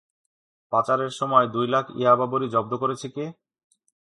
পাচারের 0.71 1.11
সময় 1.19 1.47
দুই 1.47 1.67
লাখ 1.67 1.85
ইয়াবা 1.95 2.25
বড়ি 2.25 2.47
জব্দ 2.49 2.71
করেছে 2.81 3.07
কে? 3.15 3.25